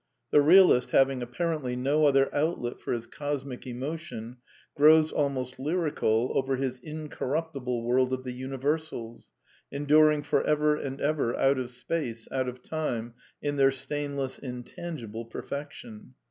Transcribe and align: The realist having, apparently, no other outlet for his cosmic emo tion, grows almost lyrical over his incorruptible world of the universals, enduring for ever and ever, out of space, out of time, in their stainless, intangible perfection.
The 0.31 0.41
realist 0.41 0.89
having, 0.89 1.21
apparently, 1.21 1.75
no 1.75 2.07
other 2.07 2.33
outlet 2.33 2.79
for 2.81 2.91
his 2.91 3.05
cosmic 3.05 3.67
emo 3.67 3.95
tion, 3.97 4.37
grows 4.73 5.11
almost 5.11 5.59
lyrical 5.59 6.31
over 6.33 6.55
his 6.55 6.79
incorruptible 6.79 7.83
world 7.83 8.11
of 8.11 8.23
the 8.23 8.31
universals, 8.31 9.29
enduring 9.71 10.23
for 10.23 10.43
ever 10.43 10.75
and 10.75 10.99
ever, 10.99 11.35
out 11.37 11.59
of 11.59 11.69
space, 11.69 12.27
out 12.31 12.49
of 12.49 12.63
time, 12.63 13.13
in 13.43 13.57
their 13.57 13.71
stainless, 13.71 14.39
intangible 14.39 15.25
perfection. 15.25 16.15